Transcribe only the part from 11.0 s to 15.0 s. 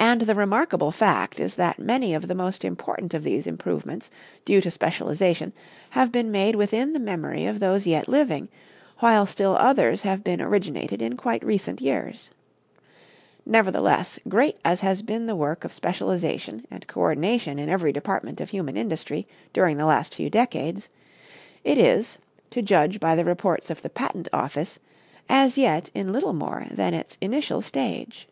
in quite recent years. Nevertheless, great as